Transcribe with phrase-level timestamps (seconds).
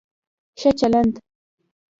[0.59, 1.13] ښه چلند